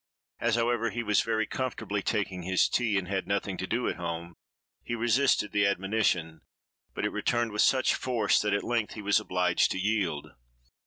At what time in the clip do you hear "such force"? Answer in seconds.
7.61-8.41